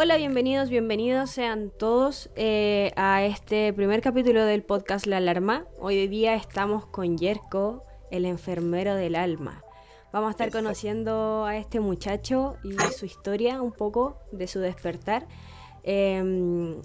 [0.00, 5.64] Hola, bienvenidos, bienvenidos sean todos eh, a este primer capítulo del podcast La Alarma.
[5.80, 7.82] Hoy día estamos con Yerko,
[8.12, 9.64] el enfermero del alma.
[10.12, 15.26] Vamos a estar conociendo a este muchacho y su historia un poco de su despertar.
[15.82, 16.80] Em,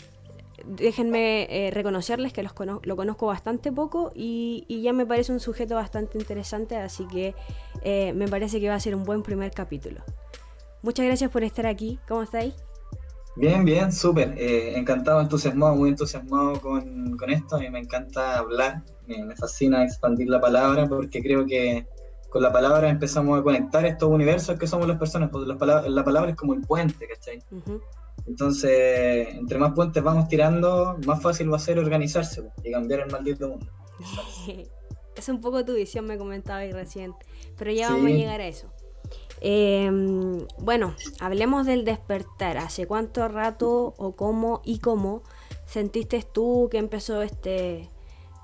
[0.65, 5.75] déjenme eh, reconocerles que los lo conozco bastante poco y, ya me parece un sujeto
[5.75, 7.35] bastante interesante, así que
[7.83, 10.01] eh, me parece que va a ser un buen primer capítulo.
[10.81, 11.99] Muchas gracias por estar aquí.
[12.07, 12.55] ¿Cómo estáis?
[13.35, 14.35] Bien, bien, súper.
[14.37, 17.55] Eh, encantado, entusiasmado, muy entusiasmado con, con esto.
[17.55, 21.87] A mí me encanta hablar, me, fascina expandir la palabra porque creo que
[22.29, 25.89] con la palabra empezamos a conectar estos universos que somos las personas, porque la palabra,
[25.89, 27.43] la palabra es como el puente, ¿cachai?
[28.25, 33.11] Entonces, entre más puentes vamos tirando, más fácil va a ser organizarse y cambiar el
[33.11, 33.67] maldito mundo.
[35.15, 37.13] es un poco tu visión, me comentaba ahí recién,
[37.57, 38.71] pero ya vamos a llegar a eso.
[39.45, 42.57] Em, bueno, hablemos del despertar.
[42.57, 45.23] ¿Hace cuánto rato o cómo y cómo
[45.65, 47.89] sentiste tú que empezó este,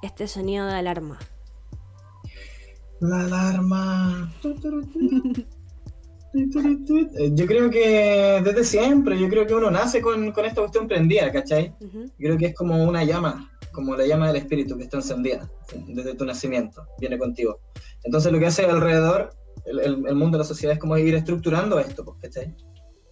[0.03, 1.17] este sonido de alarma?
[3.00, 4.33] La alarma.
[6.33, 11.73] Yo creo que desde siempre, yo creo que uno nace con, esta cuestión prendida, ¿cachai?
[12.17, 15.50] Creo que es como una llama, como la llama del espíritu que está encendida
[15.88, 17.61] desde tu nacimiento, viene contigo.
[18.03, 19.38] Entonces lo que hace alrededor
[19.69, 22.55] el, mundo de la sociedad es como ir estructurando esto, pues, ¿cachai?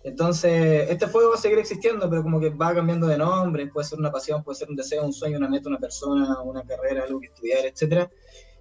[0.04, 3.88] Entonces, este fuego va a seguir existiendo, pero como que va cambiando de nombre, puede
[3.88, 7.04] ser una pasión, puede ser un deseo, un sueño, una meta, una persona, una carrera,
[7.04, 8.10] algo que estudiar, etc.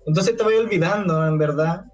[0.07, 1.85] Entonces te voy olvidando, en verdad,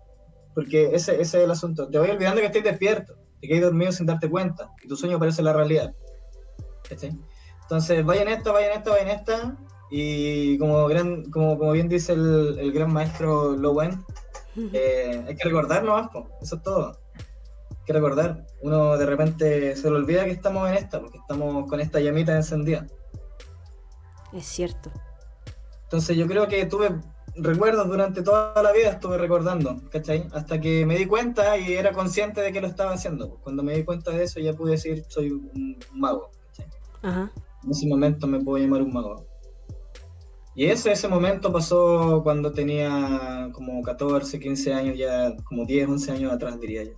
[0.54, 3.92] porque ese, ese es el asunto, te voy olvidando que estés despierto, que quedas dormido
[3.92, 5.94] sin darte cuenta, y tu sueño parece la realidad.
[7.62, 9.58] Entonces, vaya en esta, vaya en esta, vaya en esta,
[9.90, 14.02] y como, gran, como, como bien dice el, el gran maestro Lowen,
[14.56, 16.98] eh, hay que recordar nomás, eso es todo.
[17.70, 18.46] Hay que recordar.
[18.60, 22.36] Uno de repente se le olvida que estamos en esta, porque estamos con esta llamita
[22.36, 22.86] encendida.
[24.32, 24.90] Es cierto.
[25.84, 27.00] Entonces yo creo que tuve
[27.34, 30.26] recuerdos durante toda la vida, estuve recordando, ¿cachai?
[30.32, 33.38] Hasta que me di cuenta y era consciente de que lo estaba haciendo.
[33.42, 36.66] Cuando me di cuenta de eso ya pude decir soy un mago, ¿cachai?
[37.64, 39.31] En ese momento me puedo llamar un mago.
[40.54, 46.12] Y ese, ese momento pasó cuando tenía como 14, 15 años, ya como 10, 11
[46.12, 46.92] años atrás, diría yo.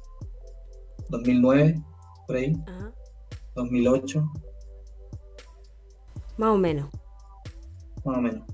[1.08, 1.80] 2009,
[2.26, 2.52] por ahí.
[3.54, 4.32] 2008.
[6.36, 6.88] Más o menos.
[8.04, 8.44] Más o menos.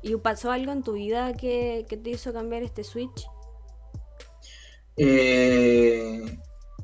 [0.00, 3.26] ¿Y pasó algo en tu vida que, que te hizo cambiar este switch?
[4.96, 6.38] Eh,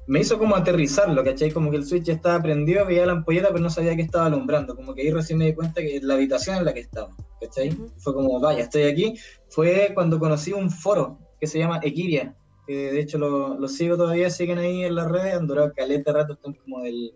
[0.07, 1.51] me hizo como aterrizarlo, ¿cachai?
[1.51, 4.27] Como que el switch ya estaba prendido, veía la ampolleta, pero no sabía que estaba
[4.27, 4.77] alumbrando.
[4.77, 7.11] Como que ahí recién me di cuenta que la habitación en la que estaba,
[7.41, 7.71] ¿cachai?
[7.99, 9.15] Fue como, vaya, estoy aquí.
[9.49, 13.97] Fue cuando conocí un foro que se llama Equiria, que de hecho lo, lo sigo
[13.97, 17.13] todavía, siguen ahí en las redes, han durado caleta rato, están como del,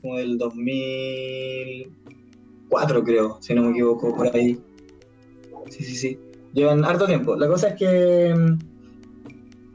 [0.00, 4.60] como del 2004, creo, si no me equivoco, por ahí.
[5.70, 6.18] Sí, sí, sí.
[6.54, 7.36] Llevan harto tiempo.
[7.36, 8.58] La cosa es que mm,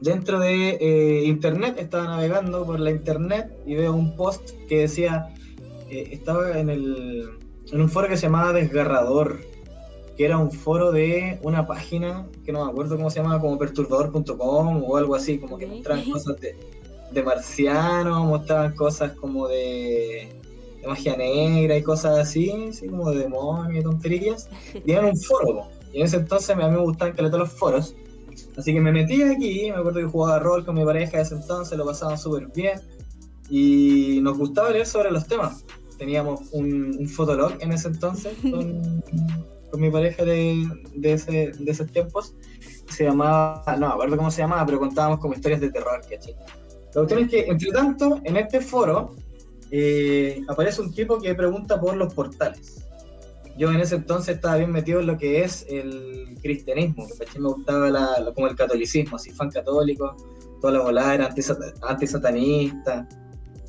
[0.04, 5.34] dentro de eh, internet, estaba navegando por la internet y veo un post que decía,
[5.88, 7.30] eh, estaba en, el,
[7.72, 9.40] en un foro que se llamaba Desgarrador,
[10.16, 13.58] que era un foro de una página que no me acuerdo cómo se llamaba, como
[13.58, 16.54] perturbador.com o algo así, como que mostraban cosas de,
[17.10, 20.28] de marcianos, mostraban cosas como de,
[20.86, 24.50] magia negra y cosas así, así como de demonios y tonterías,
[24.84, 25.68] y era un foro.
[25.94, 27.96] Y en ese entonces a mí me gustaban que los foros,
[28.56, 31.34] Así que me metí aquí, me acuerdo que jugaba rol con mi pareja de ese
[31.34, 32.80] entonces, lo pasábamos súper bien
[33.50, 35.64] y nos gustaba leer sobre los temas.
[35.98, 39.02] Teníamos un, un fotolog en ese entonces con,
[39.80, 42.34] mi pareja de, de, ese, de esos tiempos.
[42.90, 46.34] Se llamaba, no me acuerdo cómo se llamaba, pero contábamos como historias de terror, ¿cachai?
[46.34, 49.16] La cuestión es que, entre tanto, en este foro
[49.72, 52.83] eh, aparece un tipo que pregunta por los portales
[53.56, 57.48] yo en ese entonces estaba bien metido en lo que es el cristianismo, que me
[57.48, 60.16] gustaba la, como el catolicismo, así fan católico,
[60.60, 61.30] toda la volada era
[61.82, 63.08] antisatanista,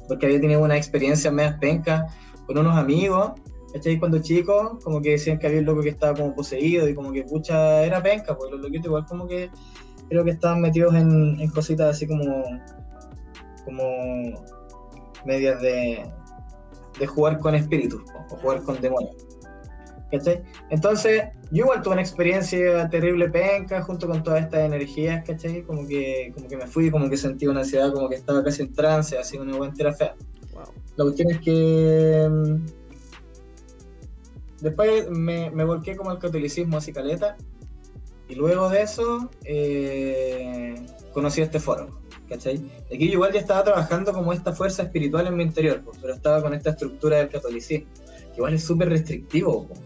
[0.08, 2.08] porque había tenido una experiencia medio penca
[2.48, 3.34] con unos amigos,
[3.74, 4.00] ¿cachai?
[4.00, 7.12] Cuando chico, como que decían que había un loco que estaba como poseído y como
[7.12, 9.50] que pucha era penca, pues los loquitos igual como que
[10.10, 12.44] creo que estaban metidos en, en cositas así como,
[13.66, 13.84] como
[15.26, 16.10] medias de,
[17.00, 19.35] de jugar con espíritus o jugar con demonios.
[20.18, 20.44] ¿Cachai?
[20.70, 25.64] Entonces, yo igual tuve una experiencia terrible penca junto con todas estas energías, ¿cachai?
[25.64, 28.64] Como que, como que me fui, como que sentí una ansiedad, como que estaba casi
[28.64, 30.16] en trance, así una buena entera fea.
[30.96, 32.66] La cuestión es que mm,
[34.62, 37.36] después me, me, volqué como al catolicismo así caleta
[38.30, 40.76] y luego de eso eh,
[41.14, 42.06] conocí este foro.
[42.30, 42.62] ¿cachai?
[42.94, 46.14] Aquí yo igual ya estaba trabajando como esta fuerza espiritual en mi interior, pues, pero
[46.14, 49.80] estaba con esta estructura del catolicismo, que igual es súper restrictivo, pues,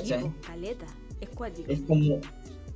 [0.00, 0.22] ¿cachai?
[0.22, 0.86] Sí, po, caleta,
[1.20, 1.72] es cuático.
[1.72, 2.20] Es como...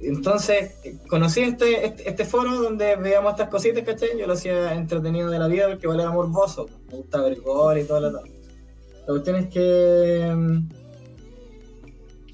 [0.01, 0.75] Entonces,
[1.09, 4.19] conocí este, este, este foro donde veíamos estas cositas, ¿cachai?
[4.19, 7.41] Yo lo hacía entretenido de la vida porque igual era morboso, pues, me gusta ver
[7.41, 8.25] gore y todo lo demás.
[9.01, 10.33] La cuestión es que...
[10.35, 10.69] mm,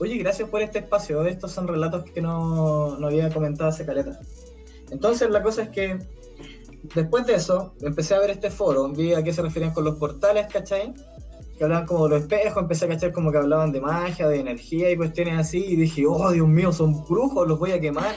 [0.00, 1.26] Oye, gracias por este espacio.
[1.26, 4.18] Estos son relatos que no, no había comentado hace caleta.
[4.90, 5.98] Entonces, la cosa es que
[6.94, 9.96] después de eso, empecé a ver este foro, vi a qué se referían con los
[9.96, 10.94] portales, ¿cachai?
[11.58, 14.38] Que hablaban como de los espejos, empecé a cachar como que hablaban de magia, de
[14.38, 18.14] energía y cuestiones así, y dije, oh, Dios mío, son brujos, los voy a quemar.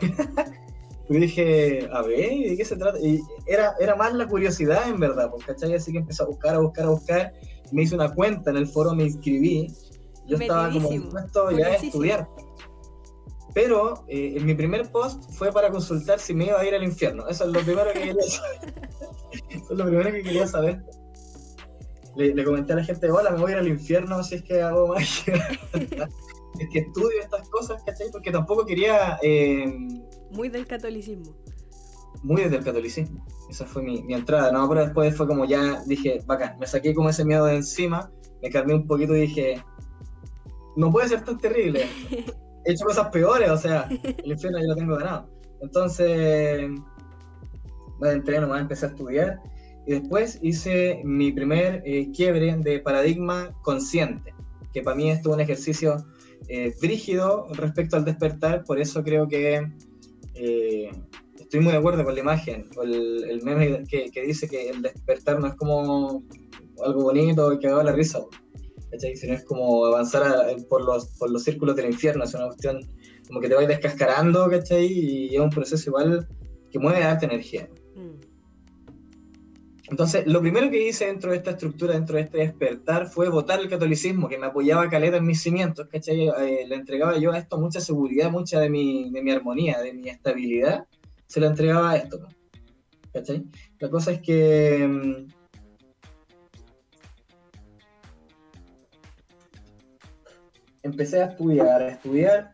[1.08, 2.98] y dije, a ver, ¿de qué se trata?
[2.98, 5.74] Y era, era más la curiosidad, en verdad, pues, ¿cachai?
[5.74, 7.32] Así que empecé a buscar, a buscar, a buscar,
[7.70, 9.72] me hice una cuenta en el foro, me inscribí,
[10.26, 12.28] yo estaba como dispuesto ya a estudiar.
[13.54, 16.84] Pero eh, en mi primer post fue para consultar si me iba a ir al
[16.84, 17.26] infierno.
[17.28, 18.90] Eso es lo primero que quería saber.
[19.50, 20.84] Eso es lo primero que quería saber.
[22.16, 24.42] Le, le comenté a la gente, hola, me voy a ir al infierno si es
[24.42, 25.34] que hago magia.
[25.72, 28.08] es que estudio estas cosas, ¿cachai?
[28.10, 29.64] Porque tampoco quería eh,
[30.32, 31.34] Muy del catolicismo.
[32.22, 33.24] muy desde el catolicismo.
[33.48, 34.68] Esa fue mi, mi entrada, ¿no?
[34.68, 38.10] Pero después fue como ya dije, bacán, me saqué como ese miedo de encima,
[38.42, 39.62] me calmé un poquito y dije,
[40.76, 41.86] no puede ser tan terrible.
[42.64, 45.30] He hecho cosas peores, o sea, el infierno ya lo tengo ganado.
[45.62, 46.70] Entonces,
[48.00, 49.40] me adentré nomás, empecé a estudiar
[49.86, 54.34] y después hice mi primer eh, quiebre de paradigma consciente,
[54.72, 55.96] que para mí esto es un ejercicio
[56.48, 59.66] eh, brígido respecto al despertar, por eso creo que
[60.34, 60.90] eh,
[61.38, 64.82] estoy muy de acuerdo con la imagen, con el, meme que, que dice que el
[64.82, 66.24] despertar no es como
[66.84, 68.20] algo bonito que haga la risa,
[68.90, 69.16] ¿cachai?
[69.16, 72.80] sino es como avanzar a- por, los, por los círculos del infierno, es una cuestión
[73.26, 74.86] como que te vas descascarando, ¿cachai?
[74.86, 76.26] Y es un proceso igual
[76.70, 77.68] que mueve harta energía.
[79.90, 83.58] Entonces, lo primero que hice dentro de esta estructura, dentro de este despertar, fue votar
[83.60, 86.28] el catolicismo, que me apoyaba caleta en mis cimientos, ¿cachai?
[86.28, 89.92] Eh, le entregaba yo a esto mucha seguridad, mucha de mi, de mi armonía, de
[89.92, 90.86] mi estabilidad,
[91.26, 92.20] se la entregaba a esto.
[93.12, 93.44] ¿cachai?
[93.80, 94.86] La cosa es que...
[94.88, 95.26] mm,
[100.82, 102.50] Empecé a estudiar, a estudiar,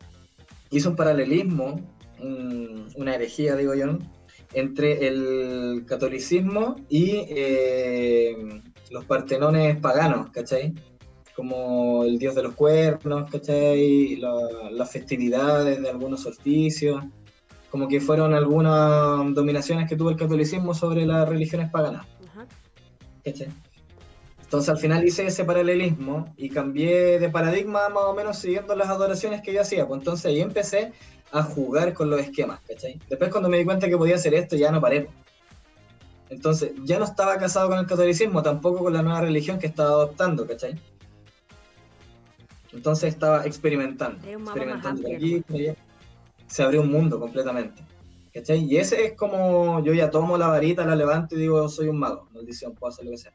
[0.69, 1.79] hice un paralelismo,
[2.19, 3.99] un- una herejía, digo yo.
[4.59, 8.35] Entre el catolicismo y eh,
[8.89, 10.73] los partenones paganos, ¿cachai?
[11.35, 14.15] Como el dios de los cuernos, ¿cachai?
[14.15, 17.03] La- las festividades de algunos solsticios,
[17.69, 22.07] como que fueron algunas dominaciones que tuvo el catolicismo sobre las religiones paganas.
[22.29, 22.47] Ajá.
[23.23, 23.49] ¿cachai?
[24.41, 28.87] Entonces al final hice ese paralelismo y cambié de paradigma más o menos siguiendo las
[28.87, 29.85] adoraciones que yo hacía.
[29.85, 30.93] Pues entonces ahí empecé
[31.31, 32.99] a jugar con los esquemas, ¿cachai?
[33.09, 35.09] Después cuando me di cuenta que podía hacer esto ya no paré.
[36.29, 39.89] Entonces ya no estaba casado con el catolicismo, tampoco con la nueva religión que estaba
[39.89, 40.79] adoptando, ¿cachai?
[42.73, 45.75] Entonces estaba experimentando, experimentando amplio, aquí, por allá.
[46.47, 47.83] Se abrió un mundo completamente.
[48.33, 48.65] ¿Cachai?
[48.65, 51.97] Y ese es como yo ya tomo la varita, la levanto y digo, soy un
[51.97, 53.33] mago, maldición, puedo hacer lo que sea.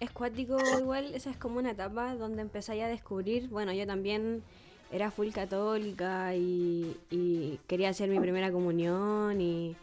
[0.00, 4.42] Es cuático igual, esa es como una etapa donde empezáis a descubrir, bueno, yo también
[4.92, 9.76] era full católica y, y quería hacer mi primera comunión y,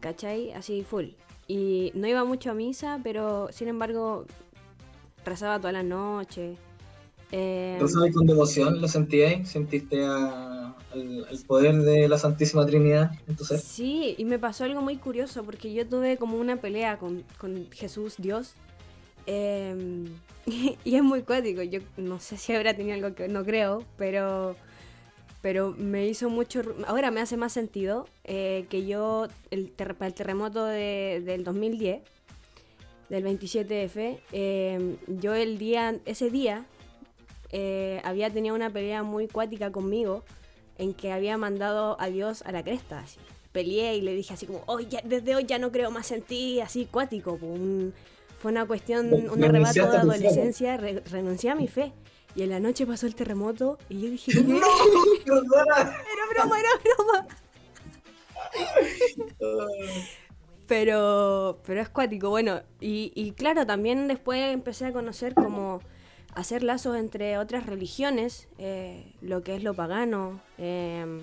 [0.00, 0.52] ¿cachai?
[0.52, 1.06] Así full.
[1.48, 4.26] Y no iba mucho a misa, pero sin embargo
[5.24, 6.56] rezaba toda la noche.
[7.32, 9.48] Eh, ¿Tú sabes con devoción lo sentías?
[9.48, 13.58] ¿Sentiste a- al, al poder de la Santísima Trinidad en tu ser?
[13.58, 17.68] Sí, y me pasó algo muy curioso porque yo tuve como una pelea con, con
[17.72, 18.54] Jesús, Dios.
[19.26, 20.06] Eh,
[20.84, 21.62] y es muy cuático.
[21.62, 24.56] Yo no sé si habrá tenido algo que no creo, pero,
[25.42, 26.62] pero me hizo mucho.
[26.86, 32.02] Ahora me hace más sentido eh, que yo, el, ter- el terremoto de- del 2010,
[33.08, 36.64] del 27F, eh, yo el día, ese día
[37.52, 40.24] eh, había tenido una pelea muy cuática conmigo
[40.78, 43.04] en que había mandado a Dios a la cresta.
[43.52, 46.60] Peleé y le dije así como, oh, desde hoy ya no creo más en ti,
[46.60, 47.38] así cuático.
[47.40, 47.94] un-
[48.38, 51.92] fue una cuestión, un arrebato de adolescencia, re- renuncié a mi fe.
[52.34, 54.32] Y en la noche pasó el terremoto y yo dije.
[55.24, 55.74] ¡Perdona!
[55.80, 57.26] Era broma, era broma.
[60.66, 65.80] Pero, pero es cuático, bueno, y, y claro, también después empecé a conocer como
[66.34, 71.20] hacer lazos entre otras religiones, eh, lo que es lo pagano, eh,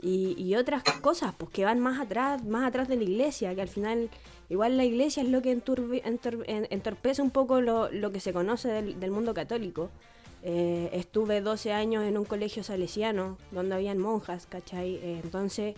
[0.00, 3.62] y, y otras cosas, pues que van más atrás, más atrás de la iglesia, que
[3.62, 4.10] al final,
[4.52, 8.32] igual la iglesia es lo que entor- en- entorpece un poco lo, lo que se
[8.32, 9.90] conoce del, mundo católico.
[10.42, 14.96] Eh, estuve 12 años en un colegio salesiano, donde habían monjas, ¿cachai?
[14.96, 15.74] Eh, entonces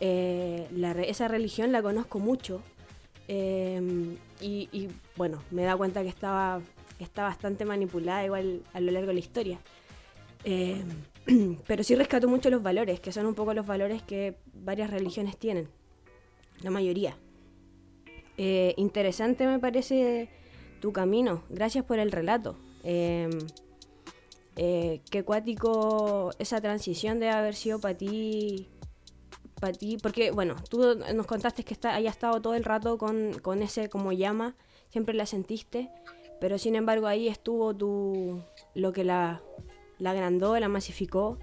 [0.00, 0.68] Eh,
[1.08, 2.60] esa religión la conozco mucho
[3.28, 6.60] em, y, bueno, me da cuenta que estaba,
[6.98, 9.58] está bastante manipulada igual a lo largo de la historia.
[10.44, 10.86] Em,
[11.66, 15.36] pero sí rescato mucho los valores, que son un poco los valores que varias religiones
[15.38, 15.68] tienen,
[16.62, 17.16] la mayoría.
[18.38, 20.28] Eh, interesante me parece
[20.80, 22.56] tu camino, gracias por el relato.
[22.82, 23.30] Em,
[24.56, 28.68] eh, qué cuático esa transición debe haber sido para ti,
[29.60, 33.62] para ti, porque bueno, tú nos contaste que está, estado todo el rato con, con
[33.62, 34.54] ese como llama,
[34.90, 35.90] siempre la sentiste,
[36.40, 38.42] pero sin embargo ahí estuvo tu,
[38.74, 39.42] lo que la,
[39.98, 41.38] la agrandó, la masificó.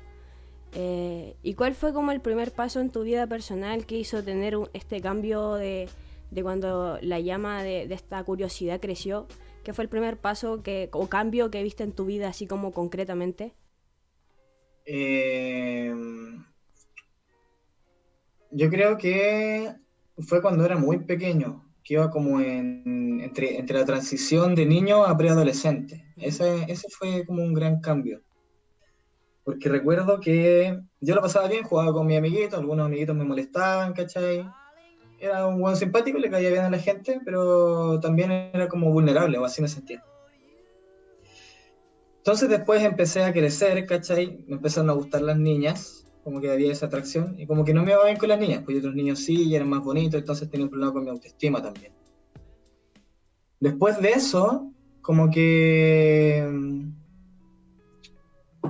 [0.76, 4.58] Eh, ¿Y cuál fue como el primer paso en tu vida personal que hizo tener
[4.74, 5.88] este cambio de,
[6.34, 9.28] de cuando la llama de, esta curiosidad creció?
[9.64, 12.72] ¿Qué fue el primer paso que, o cambio que viste en tu vida así como
[12.72, 13.54] concretamente?
[14.86, 15.94] Eh,
[18.52, 19.74] yo creo que
[20.18, 25.18] fue cuando era muy pequeño, que iba como entre, entre la transición de niño a
[25.18, 26.06] preadolescente.
[26.18, 28.22] Ese, ese fue como un gran cambio.
[29.44, 33.94] Porque recuerdo que yo lo pasaba bien, jugaba con mi amiguito, algunos amiguitos me molestaban,
[33.94, 34.46] ¿cachai?
[35.24, 39.38] Era un buen simpático, le caía bien a la gente, pero también era como vulnerable,
[39.38, 40.04] o así me sentía.
[42.18, 44.44] Entonces después empecé a crecer, ¿cachai?
[44.48, 47.84] Me empezaron a gustar las niñas, como que había esa atracción, y como que no
[47.84, 50.50] me iba bien con las niñas, pues otros niños sí, y eran más bonitos, entonces
[50.50, 51.94] tenía un problema con mi autoestima también.
[53.62, 56.46] Después de eso, como que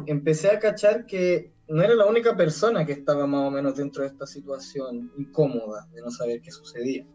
[0.06, 4.04] empecé a cachar que no era la única persona que estaba más o menos dentro
[4.04, 7.06] de esta situación incómoda de no saber qué sucedía.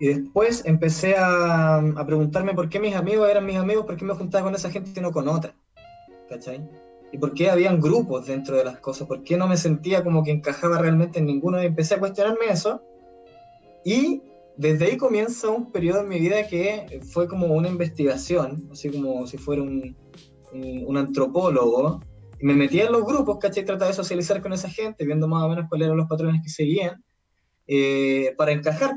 [0.00, 4.14] Y después empecé a, preguntarme por qué mis amigos eran mis amigos, por qué me
[4.14, 5.56] juntaba con esa gente y no con otra.
[6.28, 6.68] ¿Cachai?
[7.10, 10.22] Y por qué habían grupos dentro de las cosas, por qué no me sentía como
[10.22, 11.60] que encajaba realmente en ninguno.
[11.60, 12.80] Y empecé a cuestionarme eso.
[13.84, 14.22] Y
[14.56, 19.26] desde ahí comienza un periodo en mi vida que fue como una investigación, así como
[19.26, 19.96] si fuera un,
[20.52, 22.00] un, antropólogo,
[22.40, 23.64] y me metía en los grupos, ¿cachai?
[23.64, 26.48] Trataba de socializar con esa gente, viendo más o menos cuáles eran los patrones que
[26.48, 27.02] seguían,
[27.66, 28.94] eh, para encajar,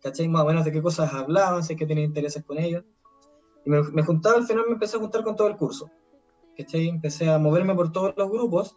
[0.00, 0.28] ¿cachai?
[0.28, 2.84] Más o menos de qué cosas hablaban, si es que tenía intereses con ellos.
[3.64, 5.90] Y me, juntaba, al final me empecé a juntar con todo el curso,
[6.56, 6.88] ¿cachai?
[6.88, 8.76] Empecé a moverme por todos los grupos,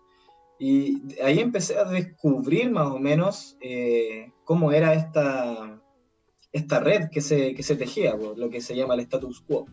[0.58, 5.82] y ahí empecé a descubrir más o menos eh, cómo era esta,
[6.54, 9.66] esta red que se, que se tejía, lo que se llama el status quo.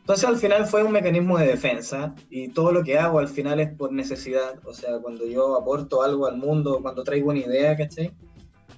[0.00, 3.60] Entonces al final fue un mecanismo de defensa y todo lo que hago al final
[3.60, 7.76] es por necesidad, o sea, cuando yo aporto algo al mundo, cuando traigo una idea,
[7.76, 8.12] ¿cachai?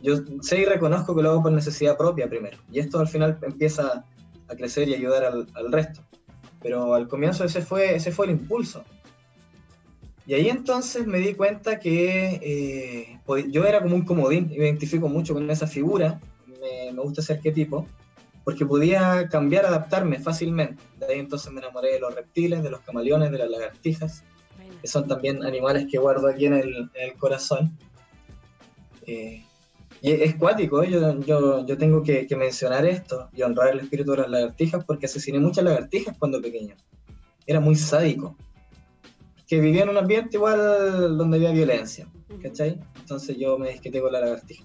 [0.03, 3.39] Yo sé y reconozco que lo hago por necesidad propia primero y esto al final
[3.43, 4.05] empieza
[4.49, 6.03] a crecer y ayudar al, resto.
[6.61, 8.85] Pero al comienzo ese fue, ese fue el impulso.
[10.27, 15.09] Y ahí entonces me di cuenta que eh, yo era como un comodín, me identifico
[15.09, 17.87] mucho con esa figura, me, me gusta ese arquetipo,
[18.45, 20.83] porque podía cambiar, adaptarme fácilmente.
[20.99, 24.25] De ahí entonces me enamoré de los reptiles, de los camaleones, de las lagartijas,
[24.81, 27.77] que son también animales que guardo aquí en el, corazón.
[29.07, 29.45] Eh,
[30.01, 30.91] y es cuático, ¿eh?
[30.91, 35.07] yo, yo, yo, tengo que, mencionar esto y honrar el espíritu de las lagartijas porque
[35.07, 36.75] asesiné muchas lagartijas cuando pequeño.
[37.47, 38.37] Era muy sádico.
[39.47, 42.09] Que vivía en un ambiente igual donde había violencia,
[42.43, 42.81] ¿cachai?
[42.99, 44.65] Entonces yo me desquité con la lagartija.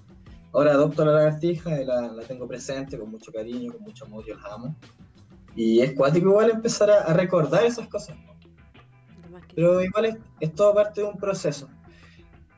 [0.57, 4.25] Ahora adopto a la lagartija y la, tengo presente con mucho cariño, con mucho amor,
[4.25, 4.75] yo la amo.
[5.55, 8.17] Y es cuático igual empezar a, recordar esas cosas.
[9.53, 11.69] Pero igual es, todo parte de un proceso.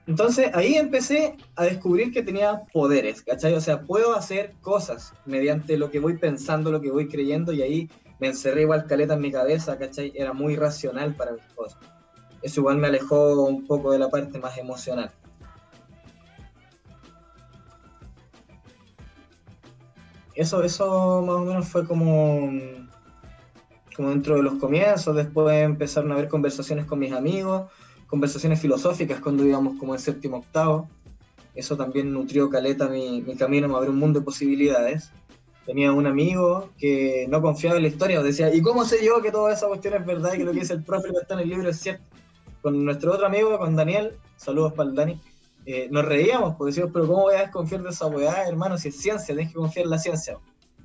[0.08, 3.54] Entonces ahí empecé a descubrir que tenía poderes, ¿cachai?
[3.54, 7.64] O sea, puedo hacer cosas mediante lo que voy pensando, lo que voy creyendo, y
[7.64, 7.90] ahí
[8.22, 10.14] me encerré igual caleta en mi cabeza, ¿cachai?
[10.16, 11.82] Era muy racional para mis cosas.
[12.42, 15.12] Eso igual me alejó un poco de la parte más emocional.
[20.40, 22.50] Eso, eso más o menos fue como,
[23.94, 27.70] como dentro de los comienzos, después empezaron a haber conversaciones con mis amigos,
[28.08, 30.88] conversaciones filosóficas cuando íbamos como en séptimo octavo.
[31.56, 35.12] Eso también nutrió caleta mi, mi camino, me abrió un mundo de posibilidades.
[35.66, 39.32] Tenía un amigo que no confiaba en la historia, decía, ¿y cómo sé yo que
[39.32, 41.42] toda esa cuestión es verdad y que lo que dice el profe que está en
[41.42, 42.06] el libro es cierto?
[42.62, 45.22] Con nuestro otro amigo, con Daniel, saludos para el Dani,
[45.72, 48.76] eh, nos reíamos, porque decíamos, pero ¿cómo voy a desconfiar de esa weá, hermano?
[48.76, 50.38] Si es ciencia, tienes que confiar en la ciencia,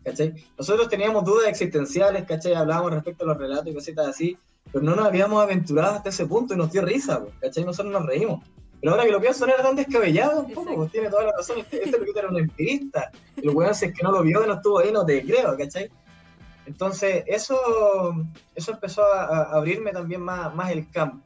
[0.05, 0.35] ¿cachai?
[0.59, 2.53] Nosotros teníamos dudas existenciales, ¿cachai?
[2.53, 4.37] Hablábamos respecto a los relatos y cositas así,
[4.71, 7.65] pero no nos habíamos aventurado hasta ese punto y nos dio risa, ¿cachai?
[7.65, 8.45] Nosotros nos reímos.
[8.79, 11.33] Pero ahora que lo pienso, no era tan descabellado un poco, pues tiene toda la
[11.33, 11.57] razón.
[11.61, 13.11] Este, este que era un empirista.
[13.43, 15.91] Bueno si es que no lo vio no estuvo ahí, no te creo, ¿cachai?
[16.67, 17.57] Entonces, eso,
[18.55, 21.25] eso empezó a, abrirme también más, más el campo.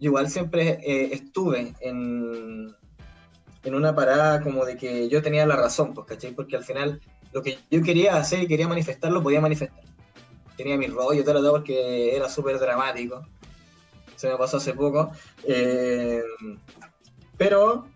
[0.00, 2.74] Igual siempre eh, estuve en,
[3.62, 6.32] en una parada como de que yo tenía la razón, pues, ¿cachai?
[6.32, 7.00] Porque al final
[7.32, 9.84] lo que yo quería hacer y quería manifestar, lo podía manifestar.
[10.56, 13.26] Tenía mi rollo, todo lo porque era súper dramático.
[14.16, 15.10] Se me pasó hace poco.
[15.44, 16.22] Eh,
[17.36, 17.86] pero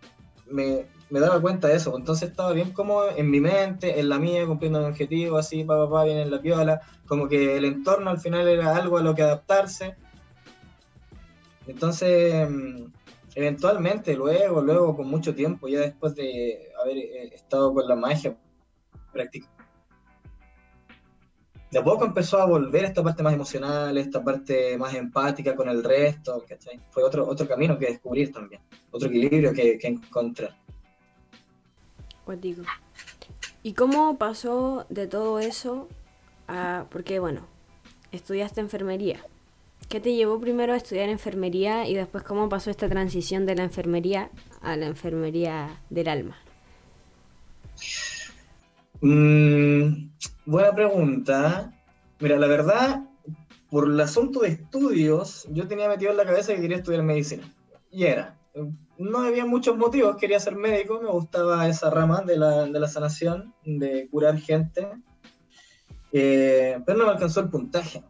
[0.50, 1.94] me, me, daba cuenta de eso.
[1.96, 5.90] Entonces estaba bien como en mi mente, en la mía, cumpliendo un objetivo, así, papá,
[5.90, 6.80] pa, bien en la piola.
[7.06, 9.96] Como que el entorno al final era algo a lo que adaptarse.
[11.66, 12.48] Entonces
[13.34, 18.36] eventualmente, luego, luego, con mucho tiempo, ya después de haber eh, estado con la magia
[19.12, 19.48] práctica,
[21.70, 25.82] de poco empezó a volver esta parte más emocional, esta parte más empática con el
[25.82, 26.80] resto, ¿cachai?
[26.90, 30.56] Fue otro, otro camino que descubrir también, otro equilibrio que, que encontrar.
[32.24, 32.62] Pues digo.
[33.64, 35.88] ¿Y cómo pasó de todo eso
[36.46, 36.86] a...
[36.90, 37.46] porque bueno,
[38.12, 39.24] estudiaste enfermería.
[39.94, 43.62] ¿Qué te llevó primero a estudiar enfermería y después cómo pasó esta transición de la
[43.62, 44.28] enfermería
[44.60, 46.36] a la enfermería del alma?
[49.00, 50.08] Mm,
[50.46, 51.72] buena pregunta.
[52.18, 53.04] Mira, la verdad,
[53.70, 57.44] por el asunto de estudios, yo tenía metido en la cabeza que quería estudiar medicina.
[57.92, 58.36] Y era.
[58.98, 62.88] No había muchos motivos, quería ser médico, me gustaba esa rama de la, de la
[62.88, 64.88] sanación, de curar gente.
[66.10, 68.02] Eh, pero no me alcanzó el puntaje.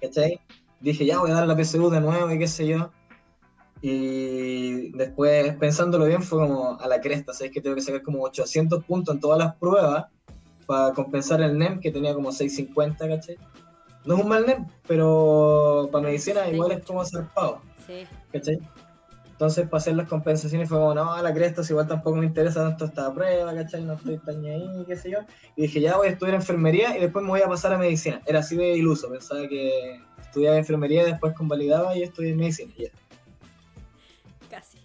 [0.00, 0.40] ¿Cachai?
[0.80, 2.90] Dije, ya voy a dar la PSU de nuevo y qué sé yo.
[3.80, 7.52] Y después, pensándolo bien, fue como a la cresta, ¿sabes?
[7.52, 10.06] Que tengo que sacar como 800 puntos en todas las pruebas
[10.66, 13.38] para compensar el NEM, que tenía como 650, ¿cachai?
[14.04, 18.06] No es un mal NEM, pero para medicina igual es como zarpado, sí.
[18.32, 18.58] ¿cachai?
[19.30, 22.60] Entonces, para hacer las compensaciones fue como, no, a la cresta, igual tampoco me interesa
[22.68, 23.84] tanto esta prueba, ¿cachai?
[23.84, 25.18] No estoy tan ahí, qué sé yo.
[25.54, 28.20] Y dije, ya voy a estudiar enfermería y después me voy a pasar a medicina.
[28.26, 30.00] Era así de iluso, pensaba que
[30.38, 32.72] estudiaba enfermería, después convalidaba y estudié medicina.
[34.48, 34.78] Casi.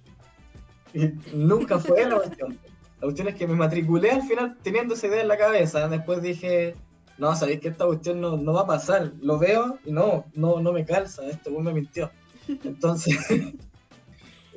[0.93, 2.57] Y nunca fue la cuestión.
[2.99, 5.87] La cuestión es que me matriculé al final teniendo esa idea en la cabeza.
[5.87, 6.75] Después dije,
[7.19, 9.11] no, sabéis que esta cuestión no, no, va a pasar.
[9.21, 11.23] Lo veo y no, no, no me calza.
[11.27, 12.09] Esto me mintió.
[12.47, 13.15] Entonces,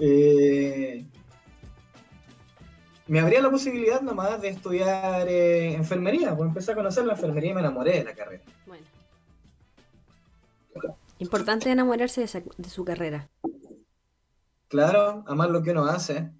[0.00, 1.04] eh,
[3.06, 6.34] me abría la posibilidad nomás de estudiar eh, enfermería.
[6.34, 8.42] Pues empecé a conocer la enfermería y me enamoré de la carrera.
[8.64, 8.95] Bueno.
[11.18, 13.30] Importante enamorarse de, su carrera.
[14.68, 16.30] Claro, amar lo que uno hace.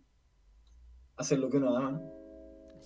[1.16, 2.02] Hacer lo que uno ama.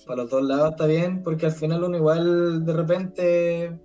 [0.06, 3.80] Para los dos lados está bien, porque al final uno igual de repente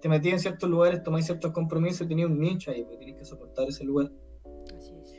[0.00, 3.16] te metí en ciertos lugares, tomáis ciertos compromisos y tenías un nicho ahí, porque tienes
[3.16, 4.10] que soportar ese lugar.
[4.76, 5.14] Así es.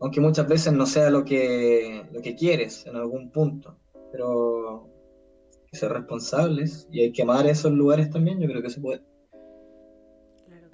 [0.00, 3.76] Aunque muchas veces no sea lo que, lo que quieres en algún punto,
[4.10, 4.84] pero
[5.50, 8.80] hay que ser responsables y hay que amar esos lugares también, yo creo que se
[8.80, 9.09] puede.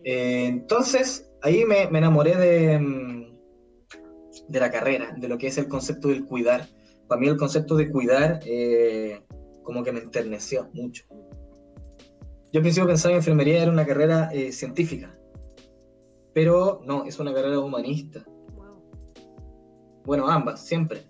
[0.08, 3.38] Eh, entonces, ahí me, enamoré de, mm,
[4.46, 6.68] de, la carrera, de lo que es el concepto del cuidar.
[7.08, 9.20] Para mí el concepto de cuidar eh,
[9.64, 11.04] como que me enterneció mucho.
[12.52, 15.18] Yo al principio pensaba que enfermería era una carrera eh, científica,
[16.32, 18.24] pero no, es una carrera humanista.
[20.04, 21.04] Bueno, ambas, siempre.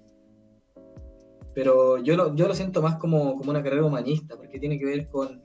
[1.55, 4.87] Pero yo lo, yo lo siento más como, como una carrera humanista, porque tiene que
[4.87, 5.43] ver con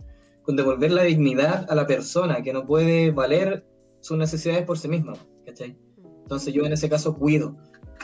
[0.56, 3.66] devolver la dignidad a la persona que no puede valer
[4.00, 5.14] sus necesidades por sí misma,
[5.46, 5.78] ¿cachai?
[6.24, 7.56] Entonces yo en ese caso cuido.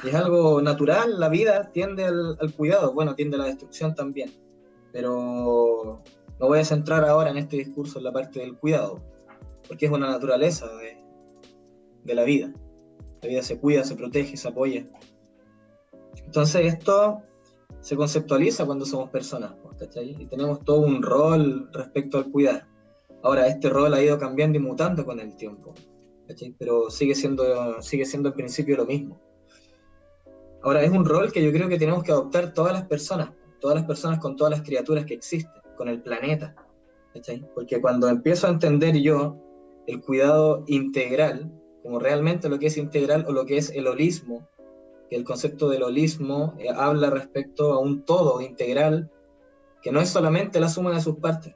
[0.04, 4.32] Y es algo natural, la vida tiende al, cuidado, bueno, tiende a la destrucción también.
[4.92, 6.04] Pero
[6.40, 9.02] no voy a centrar ahora en este discurso en la parte del cuidado,
[9.68, 10.98] porque es una naturaleza de,
[12.04, 12.54] de la vida.
[13.22, 14.86] La vida se cuida, se protege, se apoya.
[16.26, 17.24] Entonces esto
[17.88, 19.54] se conceptualiza cuando somos personas.
[19.96, 22.68] Y tenemos todo un rol respecto al cuidar.
[23.24, 25.74] Ahora, este rol ha ido cambiando y mutando con el tiempo.
[26.60, 29.22] Pero sigue siendo, sigue siendo en principio lo mismo.
[30.64, 33.78] Ahora, es un rol que yo creo que tenemos que adoptar todas las personas, todas
[33.78, 36.54] las personas con todas las criaturas que existen, con el planeta.
[37.56, 39.38] Porque cuando empiezo a entender yo
[39.88, 41.50] el cuidado integral,
[41.84, 44.46] como realmente lo que es integral o lo que es el holismo,
[45.10, 49.10] que el concepto del holismo eh, habla respecto a un todo integral,
[49.82, 51.56] que no es solamente la suma de sus partes.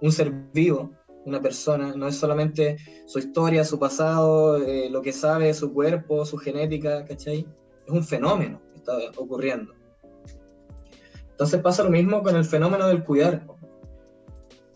[0.00, 0.90] Un ser vivo,
[1.24, 6.24] una persona, no es solamente su historia, su pasado, eh, lo que sabe, su cuerpo,
[6.24, 7.46] su genética, ¿cachai?
[7.86, 9.72] Es un fenómeno que está ocurriendo.
[11.30, 13.46] Entonces pasa lo mismo con el fenómeno del cuidar.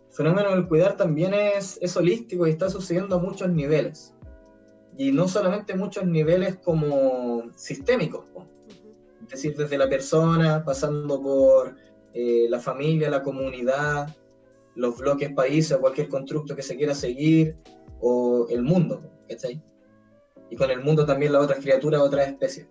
[0.08, 4.15] El fenómeno del cuidar también es, es holístico y está sucediendo a muchos niveles
[4.96, 8.24] y no solamente muchos niveles como sistémicos,
[9.22, 11.76] es decir, desde la persona, pasando por
[12.14, 14.14] eh, la familia, la comunidad,
[14.74, 17.56] los bloques países, cualquier constructo que se quiera seguir,
[18.00, 19.62] o el mundo, ¿cachai?
[20.50, 22.68] y con el mundo también las otras criaturas, otras especies.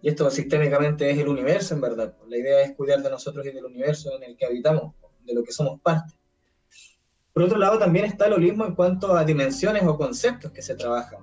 [0.00, 2.16] Y esto sistémicamente es el universo, en verdad.
[2.28, 5.44] La idea es cuidar de nosotros y del universo en el que habitamos, de lo
[5.44, 6.14] que somos parte.
[7.32, 10.74] Por otro lado, también está el holismo en cuanto a dimensiones o conceptos que se
[10.74, 11.20] trabajan.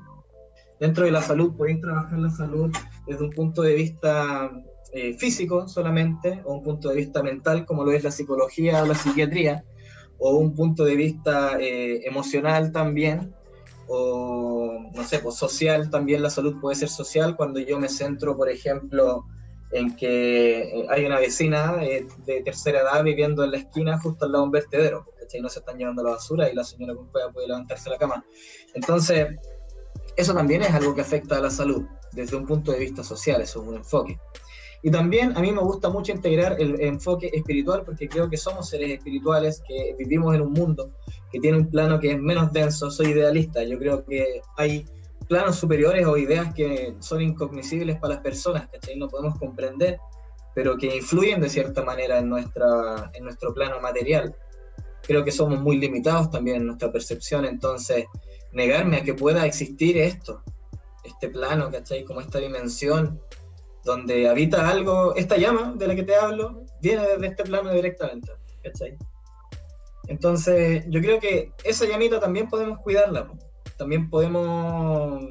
[0.80, 2.72] Dentro de la salud, podéis trabajar la salud
[3.06, 4.50] desde un punto de vista
[4.92, 8.88] eh, físico solamente, o un punto de vista mental, como lo es la psicología o
[8.88, 9.64] la psiquiatría,
[10.18, 13.36] o un punto de vista eh, emocional también,
[13.88, 18.36] o no sé, pues social también la salud puede ser social cuando yo me centro,
[18.36, 19.26] por ejemplo,
[19.72, 24.32] en que eh, hay una vecina de tercera edad viviendo en la esquina justo al
[24.32, 25.06] lado de un vertedero,
[25.42, 28.26] no se están llevando la basura y la señora con puede levantarse la cama.
[28.74, 29.28] Entonces,
[30.16, 33.42] eso también es algo que afecta a la salud desde un punto de vista social,
[33.42, 34.20] eso es un enfoque.
[34.82, 38.70] Y también a mí me gusta mucho integrar el enfoque espiritual porque creo que somos
[38.70, 40.92] seres espirituales, que vivimos en un mundo
[41.32, 44.86] que tiene un plano que es menos denso, soy idealista, yo creo que hay
[45.28, 48.98] planos superiores o ideas que son incognoscibles para las personas, ¿cachai?
[48.98, 50.00] No podemos comprender,
[50.56, 54.36] pero que influyen de cierta manera en, nuestra, en nuestro plano material.
[55.10, 58.06] Creo que somos muy limitados también en nuestra percepción, entonces
[58.52, 60.44] negarme a que pueda existir esto,
[61.04, 62.04] este plano, ¿cachai?
[62.04, 63.20] Como esta dimensión
[63.84, 68.32] donde habita algo, esta llama de la que te hablo, viene desde este plano directamente,
[68.62, 69.00] ¿cachai?
[70.08, 73.32] Entonces, yo creo que esa llamita también podemos cuidarla,
[73.80, 75.24] también podemos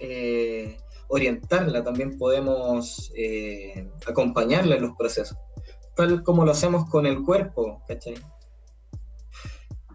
[0.00, 0.76] eh,
[1.08, 5.38] orientarla, también podemos eh, acompañarla en los procesos,
[5.96, 8.16] tal como lo hacemos con el cuerpo, ¿cachai?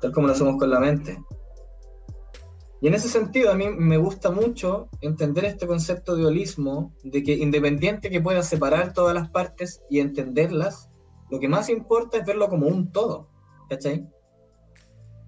[0.02, 1.20] Tal como lo hacemos con la mente.
[2.82, 7.24] Y en ese sentido a mí me gusta mucho entender este concepto de holismo, de
[7.24, 10.90] que independiente que pueda separar todas las partes y entenderlas,
[11.30, 13.30] lo que más importa es verlo como un todo,
[13.70, 14.08] ¿cachai?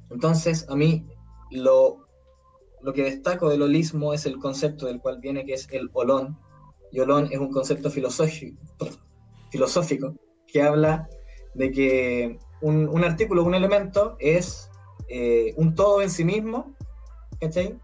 [0.09, 1.05] Entonces a mí
[1.51, 2.07] lo,
[2.81, 6.39] lo que destaco del holismo es el concepto del cual viene que es el olón,
[6.91, 8.61] y olón es un concepto filosófico,
[9.51, 10.15] filosófico
[10.47, 11.07] que habla
[11.53, 14.69] de que un, un artículo, un elemento es
[15.07, 16.75] eh, un todo en sí mismo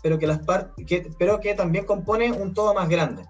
[0.02, 0.42] pero que, las
[0.86, 3.26] que, pero que también compone un todo más grande.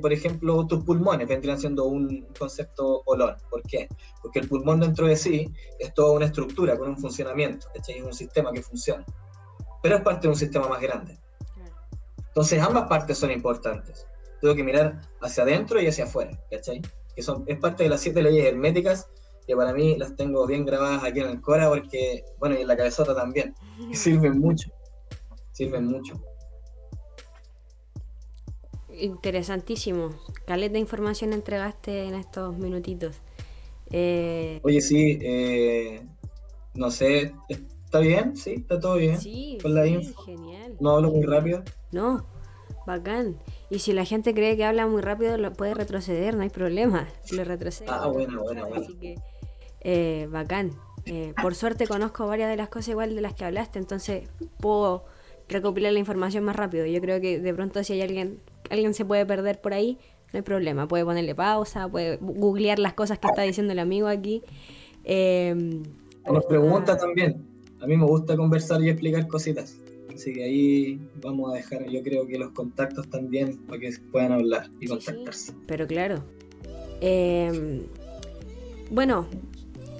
[0.00, 3.36] Por ejemplo, tus pulmones vendrían siendo un concepto olor.
[3.50, 3.88] ¿Por qué?
[4.22, 8.14] Porque el pulmón dentro de sí es toda una estructura con un funcionamiento, Es un
[8.14, 9.04] sistema que funciona.
[9.82, 11.18] Pero es parte de un sistema más grande.
[12.28, 14.06] Entonces ambas partes son importantes.
[14.40, 16.30] Tengo que mirar hacia adentro y hacia afuera,
[17.14, 19.10] Que son, es parte de las siete leyes herméticas
[19.46, 22.68] que para mí las tengo bien grabadas aquí en el Cora porque, bueno, y en
[22.68, 23.54] la cabezota también,
[23.92, 24.70] sirven mucho
[25.56, 26.20] sirven mucho.
[28.90, 30.10] Interesantísimo.
[30.46, 33.20] Caleta de información entregaste en estos minutitos.
[33.90, 36.02] Eh, Oye, sí, eh,
[36.74, 38.36] no sé, ¿está bien?
[38.36, 39.18] Sí, está todo bien.
[39.18, 40.22] Sí, con la info.
[40.22, 40.76] genial.
[40.80, 41.62] No hablo muy rápido.
[41.92, 42.26] No,
[42.86, 43.38] bacán.
[43.70, 47.08] Y si la gente cree que habla muy rápido, lo puede retroceder, no hay problema.
[47.32, 47.88] Lo retrocede.
[47.90, 48.82] Ah, bueno, bueno, bueno.
[48.82, 49.14] Así que,
[49.80, 50.72] eh, bacán.
[51.40, 55.04] por suerte conozco varias de las cosas igual de las que hablaste, entonces puedo
[55.48, 56.86] recopilar la información más rápido.
[56.86, 59.98] Yo creo que de pronto si hay alguien, alguien se puede perder por ahí,
[60.32, 60.88] no hay problema.
[60.88, 64.42] Puede ponerle pausa, puede googlear las cosas que está diciendo el amigo aquí.
[65.04, 65.54] Eh,
[66.26, 67.46] Nos pregunta también.
[67.80, 69.78] A mí me gusta conversar y explicar cositas.
[70.12, 74.32] Así que ahí vamos a dejar, yo creo que los contactos también para que puedan
[74.32, 75.52] hablar y contactarse.
[75.66, 76.24] pero claro.
[77.02, 77.82] Em,
[78.90, 79.26] bueno,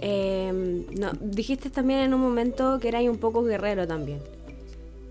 [0.00, 4.20] em, no, dijiste también en un momento que eras un poco guerrero también.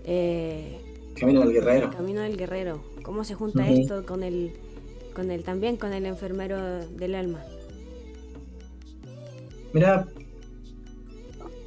[0.04, 0.80] Eh,
[1.18, 1.90] Camino del Guerrero.
[1.90, 2.80] Camino del Guerrero.
[3.02, 4.52] ¿Cómo se junta esto con el,
[5.14, 7.42] con el también con el enfermero del alma?
[9.72, 10.06] Mira,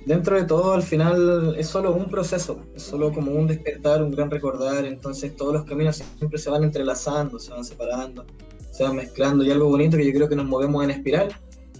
[0.06, 4.12] dentro de todo al final es solo un proceso, es solo como un despertar, un
[4.12, 8.26] gran recordar, entonces todos los caminos siempre se van entrelazando, se van separando,
[8.72, 11.36] se van mezclando y algo bonito que yo creo que nos movemos en espiral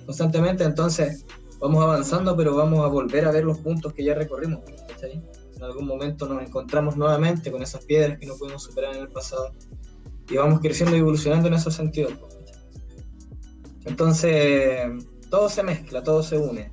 [0.10, 1.24] constantemente, entonces
[1.60, 4.62] vamos avanzando pero vamos a volver a ver los puntos que ya recorrimos
[5.04, 9.10] en algún momento nos encontramos nuevamente con esas piedras que no pudimos superar en el
[9.10, 9.54] pasado
[10.32, 12.14] y vamos creciendo y evolucionando en esos sentidos.
[13.86, 14.88] Entonces,
[15.30, 16.72] todo se mezcla, todo se une.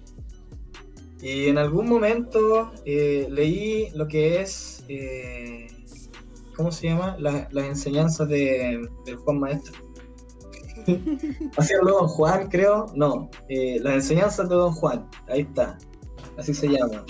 [1.21, 5.67] Y en algún momento eh, leí lo que es, eh,
[6.55, 7.17] ¿cómo se llama?
[7.19, 9.86] las enseñanzas de, del Juan Maestro.
[11.79, 12.87] Habló Don Juan, creo.
[12.95, 15.09] No, eh, las enseñanzas de Don Juan.
[15.29, 15.77] Ahí está.
[16.37, 17.05] Así se llama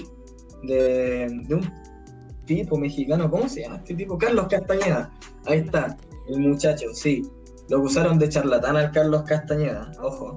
[0.63, 1.71] de, un
[2.45, 4.19] tipo mexicano, ¿cómo se llama este tipo?
[4.19, 5.13] Carlos Castañeda.
[5.47, 5.97] Ahí está,
[6.29, 7.23] el muchacho, sí.
[7.69, 10.37] Lo acusaron de charlatán al Carlos Castañeda, ojo.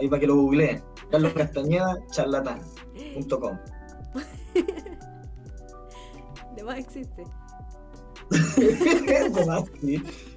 [0.00, 0.80] Ahí para que lo googleen.
[1.10, 3.58] Carlos Castañeda, charlatán.com.
[6.56, 7.24] De más existe.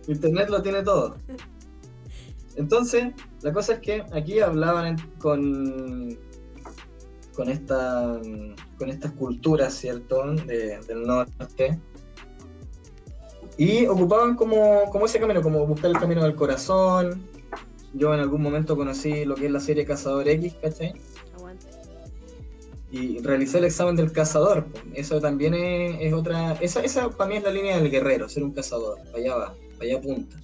[0.08, 1.16] Internet lo tiene todo.
[2.56, 6.18] Entonces, la cosa es que aquí hablaban con,
[7.36, 8.20] con, esta,
[8.78, 11.80] con estas culturas, ¿cierto?, del norte.
[13.58, 17.24] Y ocupaban como, como ese camino, como buscar el camino del corazón.
[17.94, 20.94] Yo en algún momento conocí lo que es la serie Cazador X, ¿cachai?
[22.96, 24.66] y realicé el examen del cazador.
[24.94, 26.54] Eso también es, otra.
[26.62, 29.00] Esa, esa para mí es la línea del guerrero, ser un cazador.
[29.12, 30.38] Para allá va, para allá apunta.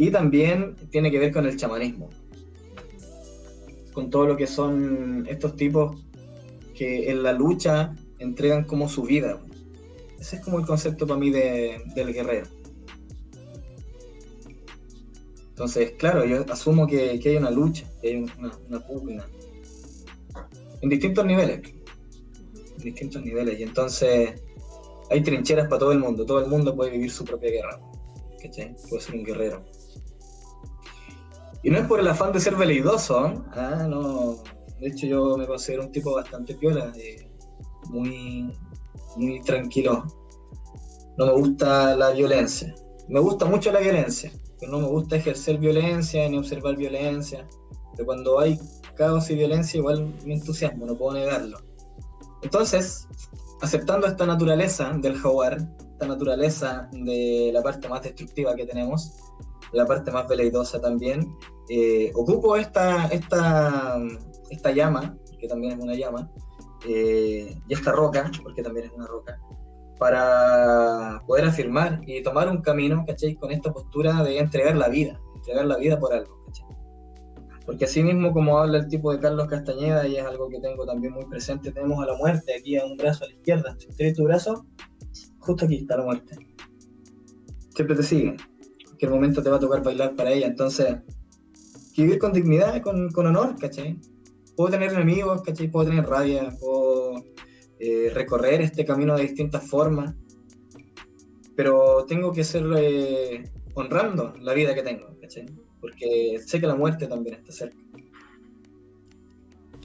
[0.00, 2.08] Y también tiene que ver con el chamanismo.
[3.92, 6.02] Con todo lo que son estos tipos
[6.74, 9.38] que en la lucha entregan como su vida.
[10.18, 12.46] Ese es como el concepto para mí de, del guerrero.
[15.50, 19.26] Entonces, claro, yo asumo que, que hay una lucha, que hay una, una pugna
[20.80, 21.60] en distintos niveles.
[22.78, 23.60] En distintos niveles.
[23.60, 24.42] Y entonces
[25.10, 26.24] hay trincheras para todo el mundo.
[26.24, 27.78] Todo el mundo puede vivir su propia guerra.
[28.42, 28.74] ¿Cachai?
[28.88, 29.62] Puede ser un guerrero.
[31.62, 33.34] Y no es por el afán de ser veleidoso, ¿eh?
[33.52, 34.36] ah, no.
[34.80, 37.30] De hecho, yo me considero un tipo bastante piola, eh,
[37.88, 38.56] muy,
[39.16, 40.06] muy tranquilo.
[41.18, 42.74] No me gusta la violencia.
[43.08, 47.46] Me gusta mucho la violencia, pero no me gusta ejercer violencia ni observar violencia.
[47.92, 48.58] Pero cuando hay
[48.94, 51.58] caos y violencia, igual mi entusiasmo, no puedo negarlo.
[52.42, 53.06] Entonces,
[53.60, 55.58] aceptando esta naturaleza del jaguar,
[55.92, 59.12] esta naturaleza de la parte más destructiva que tenemos,
[59.72, 61.34] la parte más veleidosa también,
[61.68, 63.98] eh, ocupo esta, esta,
[64.50, 66.30] esta llama, que también es una llama,
[66.88, 69.38] eh, y esta roca, porque también es una roca,
[69.98, 73.34] para poder afirmar y tomar un camino, ¿cachai?
[73.36, 76.66] Con esta postura de entregar la vida, entregar la vida por algo, ¿cachai?
[77.66, 80.86] Porque así mismo como habla el tipo de Carlos Castañeda, y es algo que tengo
[80.86, 83.76] también muy presente, tenemos a la muerte aquí a un brazo a la izquierda.
[83.78, 84.66] Si tu brazo,
[85.38, 86.36] justo aquí está la muerte.
[87.74, 88.36] Siempre te sigue.
[89.00, 90.46] Que el momento te va a tocar bailar para ella.
[90.46, 90.98] Entonces,
[91.96, 93.98] vivir con dignidad, con, con honor, ¿cachai?
[94.54, 95.68] Puedo tener enemigos, ¿cachai?
[95.68, 97.24] Puedo tener rabia, puedo
[97.78, 100.14] eh, recorrer este camino de distintas formas,
[101.56, 105.46] pero tengo que ser eh, honrando la vida que tengo, ¿cachai?
[105.80, 107.78] porque sé que la muerte también está cerca.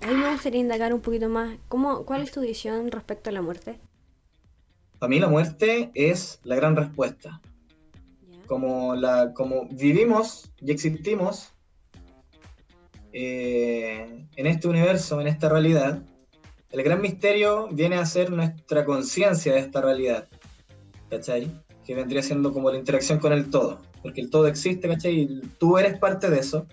[0.02, 1.58] A mí me gustaría indagar un poquito más.
[1.68, 3.80] ¿Cómo, ¿Cuál es tu visión respecto a la muerte?
[5.00, 7.42] Para mí la muerte es la gran respuesta.
[8.48, 11.54] Como, la, como vivimos y existimos
[13.12, 16.04] eh, en este universo, en esta realidad,
[16.72, 20.28] el gran misterio viene a ser nuestra conciencia de esta realidad.
[21.10, 21.50] ¿Cachai?
[21.86, 25.22] Que vendría siendo como la interacción con el todo porque el todo existe, ¿cachai?
[25.22, 26.68] Y tú eres parte de eso,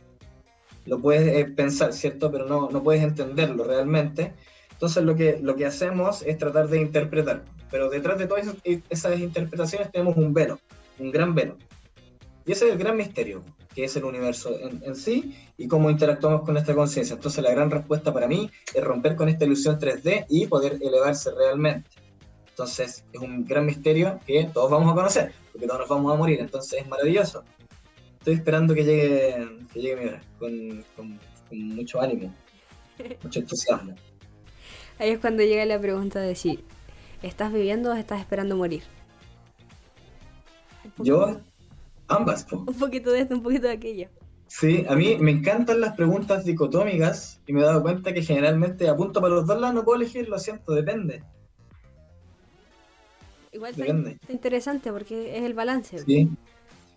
[0.84, 2.30] lo puedes eh, pensar, ¿cierto?
[2.30, 4.34] Pero no, no puedes entenderlo realmente.
[4.70, 8.54] Entonces lo que, lo que hacemos es tratar de interpretar, pero detrás de todas
[8.90, 10.60] esas, interpretaciones tenemos un velo,
[10.98, 11.56] un gran velo.
[12.44, 15.90] Y ese es el gran misterio, que es el universo en, en sí y cómo
[15.90, 17.14] interactuamos con nuestra conciencia.
[17.14, 21.30] Entonces la gran respuesta para mí es romper con esta ilusión 3D y poder elevarse
[21.32, 21.88] realmente.
[22.52, 26.16] Entonces es un gran misterio que todos vamos a conocer, porque todos nos vamos a
[26.16, 27.44] morir, entonces es maravilloso.
[28.18, 31.18] Estoy esperando que llegue, que llegue mi hora, con, con,
[31.50, 32.32] mucho ánimo,
[33.22, 33.94] mucho entusiasmo.
[34.98, 36.60] Ahí es cuando llega la pregunta de si
[37.22, 38.82] ¿estás viviendo o estás esperando morir?
[40.98, 41.40] Yo,
[42.08, 42.46] ambas.
[42.52, 44.08] Un poquito de esto, un poquito de aquello.
[44.46, 48.86] Sí, a mí me encantan las preguntas dicotómicas y me he dado cuenta que generalmente
[48.86, 51.22] apunto para los dos lados, no puedo elegir, lo siento, depende.
[53.50, 55.98] Igual está, interesante porque es el balance.
[56.00, 56.28] Sí,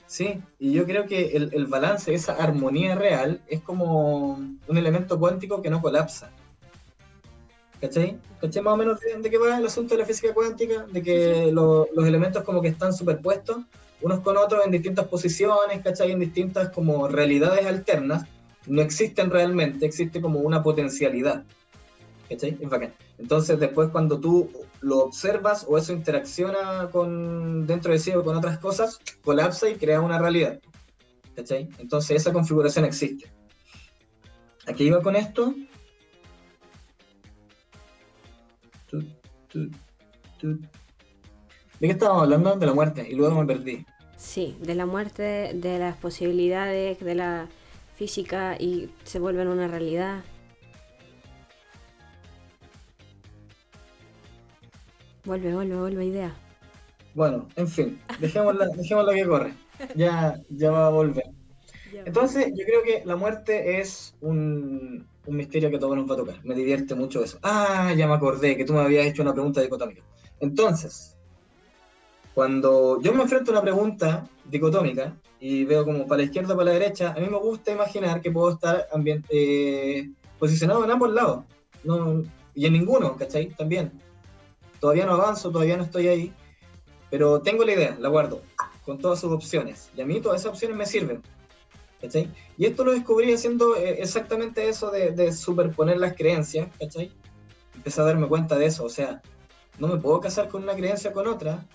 [0.05, 5.62] sí, y yo creo que el, balance, esa armonía real, es como un elemento cuántico
[5.62, 6.31] que no colapsa.
[7.79, 8.19] ¿Cachai?
[8.41, 10.86] ¿Cachai más o menos de, qué va el asunto de la física cuántica?
[10.91, 13.60] De que los elementos como que están superpuestos
[14.01, 16.12] unos con otros en distintas posiciones, ¿cachai?
[16.12, 18.25] En distintas como realidades alternas,
[18.67, 21.43] no existen realmente, existe como una potencialidad.
[22.29, 22.58] ¿Cachai?
[23.19, 24.49] Entonces después cuando tú
[24.81, 29.75] lo observas o eso interacciona con dentro de sí o con otras cosas, colapsa y
[29.75, 30.60] crea una realidad.
[31.36, 31.69] ¿Cachai?
[31.77, 33.31] Entonces esa configuración existe.
[34.67, 35.53] ¿A qué iba con esto?
[41.86, 42.56] ¿De qué estábamos hablando?
[42.56, 43.86] De la muerte y luego me perdí.
[44.17, 47.48] Sí, de la muerte, de las posibilidades de la
[47.95, 50.24] física y se vuelven una realidad.
[55.26, 56.34] Vuelve, vuelve, vuelve idea.
[57.13, 59.54] Bueno, en fin, dejémosla, dejémosla que corre.
[59.93, 61.26] Ya, ya va a volver.
[62.04, 66.15] Entonces, yo creo que la muerte es un, un, misterio que a todos nos va
[66.15, 66.43] a tocar.
[66.43, 67.38] Me divierte mucho eso.
[67.43, 70.02] Ah, ya me acordé que tú me habías hecho una pregunta dicotómica.
[70.39, 71.14] Entonces,
[72.36, 76.58] cuando yo me enfrento a una pregunta dicotómica y veo como para la izquierda o
[76.58, 78.88] para la derecha, a mí me gusta imaginar que puedo estar
[79.30, 81.45] eh, posicionado en ambos lados.
[81.86, 83.48] No, y en ninguno, ¿cachai?
[83.52, 83.93] También.
[84.82, 86.34] Todavía no avanzo, todavía no estoy ahí,
[87.10, 88.41] pero tengo la idea, la guardo,
[88.84, 89.89] con todas sus opciones.
[89.95, 91.21] Y a mí todas esas opciones me sirven.
[92.02, 92.30] ¿cachai?
[92.58, 97.13] Y esto lo descubrí haciendo eh, exactamente eso de, de, superponer las creencias, ¿cachai?
[97.74, 99.21] Empecé a darme cuenta de eso, o sea,
[99.80, 101.65] no me puedo casar con una creencia con otra,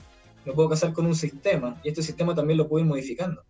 [0.44, 3.42] me puedo casar con un sistema, y este sistema también lo puedo ir modificando.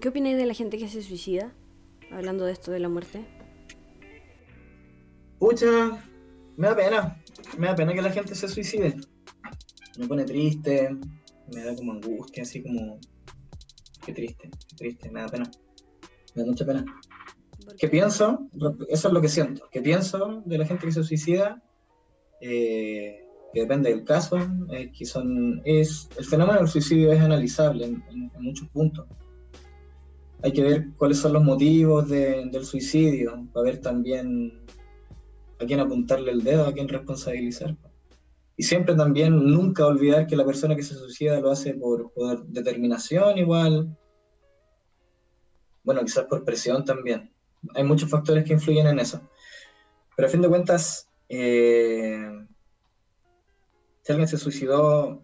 [0.00, 1.52] ¿Qué opináis de la gente que se suicida?
[2.10, 3.24] Hablando de esto de la muerte.
[5.38, 6.02] Pucha,
[6.56, 7.22] me da pena.
[7.58, 8.96] Me da pena que la gente se suicide.
[9.98, 10.96] Me pone triste,
[11.52, 12.98] me da como angustia, así como.
[14.04, 15.50] Qué triste, qué triste, me da pena.
[16.34, 16.84] Me da mucha pena.
[17.78, 18.48] ¿Qué pienso?
[18.88, 19.68] Eso es lo que siento.
[19.70, 21.62] ¿Qué pienso de la gente que se suicida?
[22.40, 23.25] Eh,
[23.56, 24.36] que depende del caso,
[24.68, 29.06] que son, es, el fenómeno del suicidio es analizable en, muchos puntos.
[30.42, 34.60] Hay que ver cuáles son los motivos del suicidio, para ver también
[35.58, 37.74] a quién apuntarle el dedo, a quién responsabilizar.
[38.58, 42.12] Y siempre también nunca olvidar que la persona que se suicida lo hace por,
[42.48, 43.96] determinación igual,
[45.82, 47.32] bueno, quizás por presión también.
[47.74, 49.22] Hay muchos factores que influyen en eso.
[50.14, 52.28] Pero a fin de cuentas, eh,
[54.06, 55.20] si alguien se suicidó,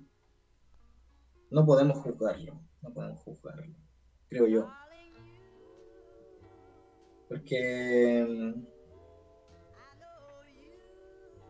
[1.50, 3.76] no podemos juzgarlo, no podemos juzgarlo,
[4.28, 4.68] creo yo.
[7.28, 8.66] Porque mm,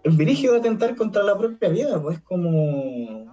[0.02, 3.24] el dirigio de atentar contra la propia vida, pues es como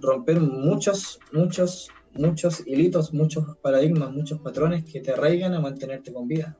[0.00, 6.26] romper muchos, muchos, muchos hilitos, muchos paradigmas, muchos patrones que te arraigan a mantenerte con
[6.26, 6.56] vida.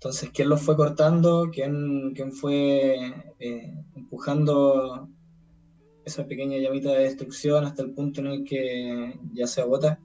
[0.00, 1.50] Entonces, ¿quién lo fue cortando?
[1.52, 2.96] ¿Quién, quién fue
[3.38, 5.10] eh, empujando
[6.06, 10.00] esa pequeña llamita de destrucción hasta el punto en el que ya se agota?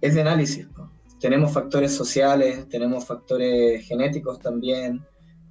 [0.00, 0.68] Es de análisis.
[1.18, 5.04] Tenemos factores sociales, tenemos factores genéticos también,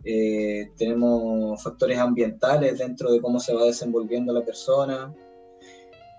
[0.05, 5.13] eh, tenemos factores ambientales dentro de cómo se va desenvolviendo la persona.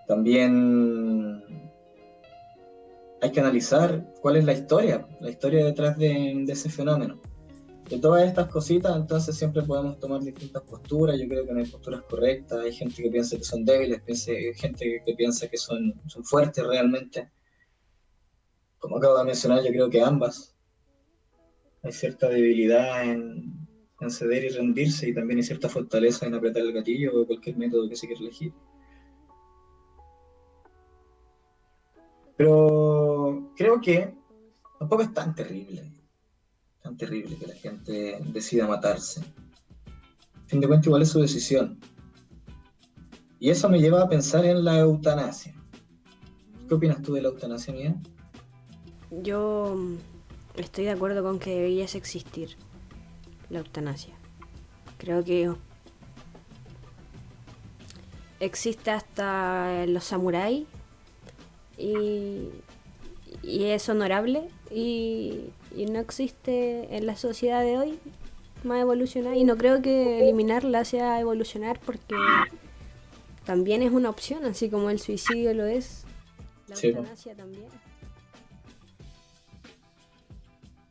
[0.07, 1.43] También
[3.23, 7.21] hay que analizar cuál es la historia, la historia detrás de, ese fenómeno.
[7.89, 11.19] De todas estas cositas, entonces siempre podemos tomar distintas posturas.
[11.19, 12.61] Yo creo que no hay posturas correctas.
[12.61, 16.65] Hay gente que piensa que son débiles, hay gente que piensa que son, son fuertes
[16.65, 17.31] realmente.
[18.79, 20.57] Como acabo de mencionar, yo creo que ambas.
[21.83, 23.67] Hay cierta debilidad en,
[24.01, 27.57] en ceder y rendirse, y también hay cierta fortaleza en apretar el gatillo o cualquier
[27.57, 28.55] método que se quiera elegir.
[32.41, 33.10] Pero
[33.61, 34.15] creo que
[34.79, 35.93] tampoco es tan terrible,
[36.81, 39.21] tan terrible que la gente decida matarse.
[39.21, 41.79] A fin de cuentas, igual es su decisión.
[43.39, 45.55] Y eso me lleva a pensar en la eutanasia.
[46.67, 48.01] ¿Qué opinas tú de la eutanasia, mía?
[49.11, 49.77] Yo
[50.57, 52.57] estoy de acuerdo con que deberías existir
[53.51, 54.15] la eutanasia.
[54.97, 55.53] Creo que
[58.39, 60.67] existe hasta los samuráis
[61.77, 62.49] y,
[63.43, 67.99] es honorable y, no existe en la sociedad de hoy
[68.65, 72.15] más evolucionada y no creo que eliminarla sea evolucionar porque
[73.45, 76.05] también es una opción, así como el suicidio lo es,
[76.69, 77.69] la eutanasia también.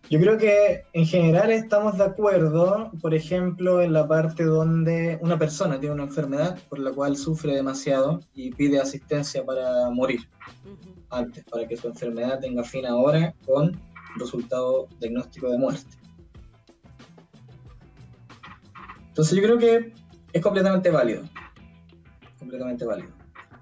[0.10, 5.38] Yo creo que en general estamos de acuerdo, por ejemplo, en la parte donde una
[5.38, 10.28] persona tiene una enfermedad por la cual sufre demasiado y pide asistencia para morir
[11.12, 13.80] antes, para que su enfermedad tenga fin ahora con
[14.16, 15.96] resultado diagnóstico de muerte.
[19.10, 19.94] Entonces yo creo que
[20.34, 21.22] es completamente válido.
[22.40, 23.12] Completamente válido.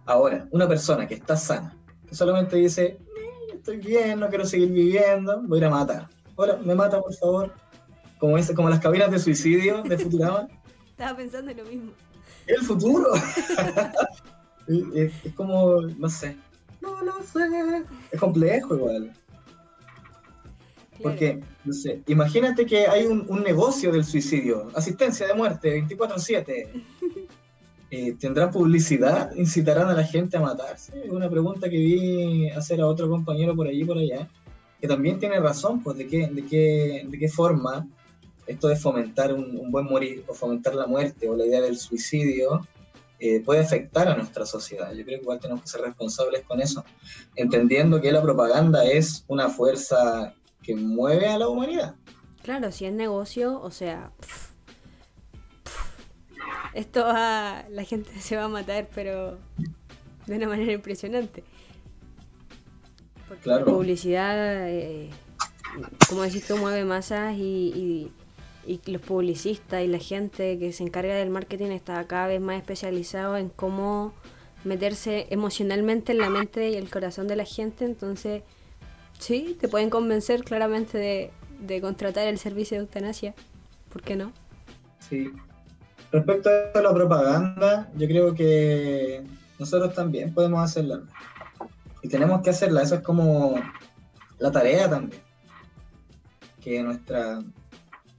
[0.05, 1.75] Ahora, una persona que está sana,
[2.07, 6.16] que solamente dice, eh, estoy bien, no quiero seguir viviendo, voy a ir a matar
[6.39, 7.51] Hola, me mata, por favor.
[8.19, 10.47] Como, ese, como las cabinas de suicidio de Futurama.
[10.87, 11.91] Estaba pensando en lo mismo.
[12.45, 13.07] El futuro.
[14.93, 16.37] es, como, no sé.
[16.79, 17.39] No lo sé.
[18.11, 19.13] Es complejo igual.
[21.01, 26.83] Porque, no sé, imagínate que hay un, negocio del suicidio, asistencia de muerte 24/7.
[27.89, 29.33] Eh, ¿Tendrán publicidad?
[29.33, 31.05] ¿Incitarán a la gente a matarse?
[31.05, 34.27] Es una pregunta que vi hacer a otro compañero por allí por allá
[34.79, 37.87] que también tiene razón, pues, de qué, de qué, de qué forma
[38.47, 42.65] esto de fomentar un, buen morir o fomentar la muerte o la idea del suicidio
[43.19, 44.93] eh, puede afectar a nuestra sociedad.
[44.93, 46.85] Yo creo que igual tenemos que ser responsables con eso,
[47.35, 51.95] entendiendo que la propaganda es una fuerza que mueve a la humanidad.
[52.43, 54.11] Claro, si es negocio, o sea,
[56.73, 59.37] esto va, la gente se va a matar, pero
[60.27, 61.43] de una manera impresionante.
[63.27, 65.09] Porque la publicidad, eh,
[66.09, 68.11] como decís tú, mueve masas y,
[68.65, 72.57] y, los publicistas y la gente que se encarga del marketing está cada vez más
[72.57, 74.13] especializado en cómo
[74.63, 77.85] meterse emocionalmente en la mente y el corazón de la gente.
[77.85, 78.43] Entonces,
[79.19, 83.33] sí, te pueden convencer claramente de, de contratar el servicio de eutanasia.
[83.91, 84.31] ¿Por qué no?
[84.99, 85.31] Sí.
[86.11, 89.23] Respecto a la propaganda, yo creo que
[89.59, 91.01] nosotros también podemos hacerla.
[92.01, 93.55] Y tenemos que hacerla, eso es como
[94.39, 95.21] la tarea también.
[96.61, 97.43] Que nuestra,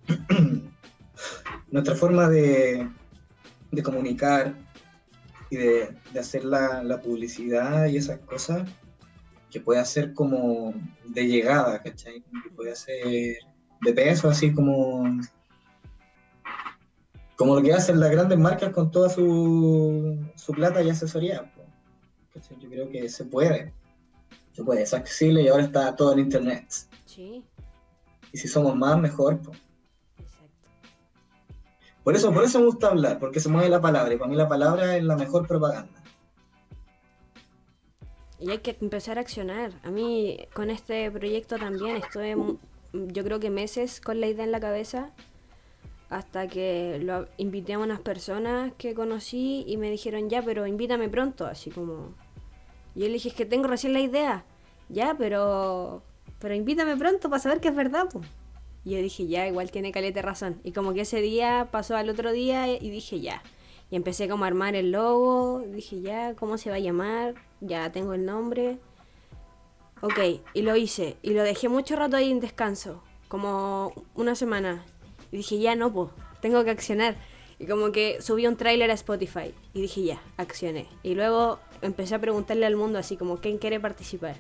[1.71, 2.89] nuestra forma de,
[3.71, 4.55] de comunicar
[5.51, 8.69] y de, hacer la, la, publicidad y esas cosas,
[9.51, 10.75] que puede hacer como
[11.07, 12.23] de llegada, ¿cachai?
[12.43, 13.39] Que puede hacer
[13.81, 15.05] de peso, así como
[17.39, 21.49] como lo que hacen las grandes marcas con toda su, su plata y asesoría.
[22.61, 23.73] Yo creo que se puede.
[24.53, 26.67] Se puede, es accesible y ahora está todo en internet.
[27.07, 27.45] Sí.
[28.33, 29.41] Y si somos más, mejor.
[30.19, 30.69] Exacto.
[32.03, 34.13] Por eso, por eso me gusta hablar, porque se mueve la palabra.
[34.13, 36.03] Y para mí la palabra es la mejor propaganda.
[38.41, 39.73] Y hay que empezar a accionar.
[39.83, 42.35] A mí con este proyecto también estoy,
[42.93, 45.13] yo creo que meses con la idea en la cabeza
[46.09, 51.09] hasta que lo invité a unas personas que conocí y me dijeron, ya, pero invítame
[51.09, 52.15] pronto, así como...
[52.99, 54.45] Y yo le dije, es que tengo recién la idea,
[54.89, 56.03] ya, pero...
[56.41, 58.27] Pero invítame pronto para saber que es verdad, pues.
[58.85, 60.61] Y yo dije, ya, igual tiene calete razón.
[60.65, 63.41] Y como que ese día pasó al otro día y dije, ya.
[63.89, 67.37] Y empecé como a armar el logo, dije, ya, ¿cómo se va a llamar?
[67.61, 68.79] Ya tengo el nombre.
[70.01, 70.19] Ok,
[70.53, 71.19] y lo hice.
[71.23, 74.85] Y lo dejé mucho rato ahí en descanso, como una semana.
[75.31, 77.17] Y dije, ya no, pues, tengo que accionar.
[77.59, 79.53] Y como que subí un tráiler a Spotify.
[79.75, 80.87] Y dije, ya, accioné.
[81.03, 84.37] Y luego empecé a preguntarle al mundo así como, ¿quién quiere participar?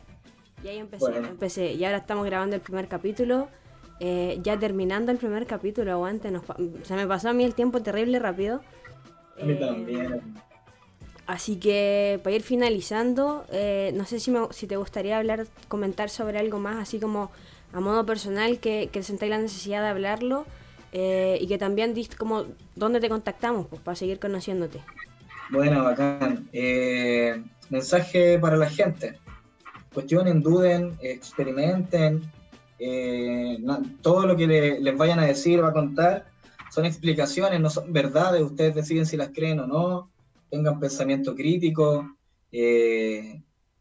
[0.63, 1.73] Y ahí empecé, empecé.
[1.73, 3.49] Y ahora estamos grabando el primer capítulo.
[4.01, 6.43] Eh, ya terminando el primer capítulo, aguante, nos,
[6.85, 8.61] se me pasó a mí el tiempo terrible rápido.
[9.41, 10.15] A mí también.
[10.15, 10.21] Eh,
[11.27, 16.11] así que para ir finalizando, eh, no sé si, me, si te gustaría hablar, comentar
[16.11, 17.33] sobre algo más, así como
[17.73, 20.47] a modo personal, que, que sentáis la necesidad de hablarlo
[20.93, 24.81] eh, y que también diste como dónde te contactamos pues, para seguir conociéndote.
[25.51, 26.49] Bueno, bacán.
[26.53, 29.19] Eh, mensaje para la gente.
[29.93, 32.23] Cuestionen, duden, experimenten.
[32.79, 33.59] Eh,
[34.03, 36.27] todo lo que les vayan a decir, va a contar,
[36.71, 38.43] son explicaciones, no son verdades.
[38.43, 40.11] Ustedes deciden si las creen o no.
[40.51, 42.17] Tengan pensamiento crítico.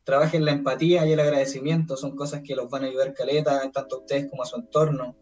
[0.04, 1.96] trabajen la empatía y el agradecimiento.
[1.96, 5.16] Son cosas que los van a ayudar caleta, tanto a ustedes como a su entorno.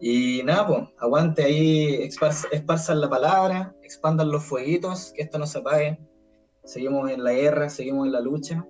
[0.00, 5.58] Y nada, pues, aguante ahí, esparzan la palabra, expandan los fueguitos, que esto no se
[5.58, 6.00] apague.
[6.64, 8.66] Seguimos en la guerra, seguimos en la lucha.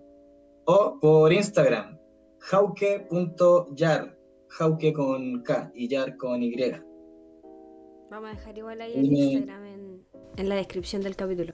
[0.65, 1.99] o por Instagram,
[2.39, 6.55] jauke.yar, jauke con K y yar con Y.
[8.09, 9.65] Vamos a dejar igual ahí el Instagram
[10.37, 11.53] en la descripción del capítulo.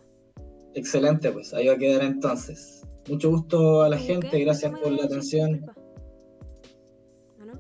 [0.78, 2.84] Excelente, pues ahí va a quedar entonces.
[3.10, 5.66] Mucho gusto a la gente, gracias por la atención.
[7.40, 7.54] no?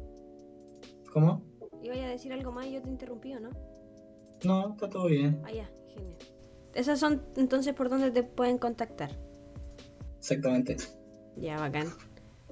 [1.11, 1.41] ¿Cómo?
[1.81, 3.49] Iba a decir algo más y yo te interrumpí, ¿o no?
[4.43, 5.41] No, está todo bien.
[5.43, 6.15] Ah, ya, genial.
[6.75, 9.17] Esas son entonces por donde te pueden contactar.
[10.19, 10.77] Exactamente.
[11.37, 11.87] Ya, bacán.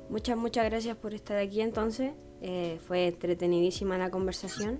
[0.09, 2.13] Muchas, muchas gracias por estar aquí entonces.
[2.41, 4.79] Eh, fue entretenidísima la conversación.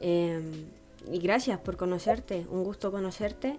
[0.00, 0.68] Eh,
[1.12, 2.46] y gracias por conocerte.
[2.48, 3.58] Un gusto conocerte.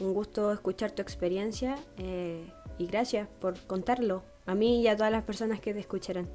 [0.00, 2.44] Un gusto escuchar tu experiencia eh,
[2.78, 6.28] y gracias por contarlo a mí y a todas las personas que te escucharán.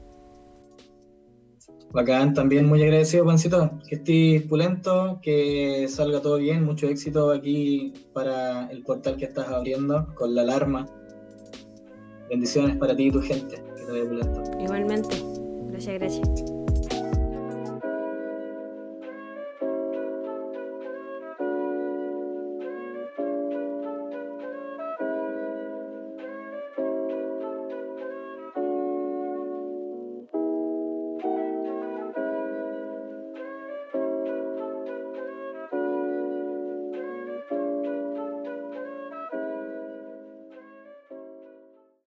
[1.91, 3.72] Bacán, también muy agradecido, Pancito.
[3.88, 6.64] Que estés pulento, que salga todo bien.
[6.66, 10.86] Mucho éxito aquí para el portal que estás abriendo con la alarma.
[12.30, 13.55] Bendiciones para ti y tu gente.
[13.55, 14.41] Que te vaya pulento.
[14.60, 15.16] Igualmente.
[15.72, 16.57] Gracias, gracias.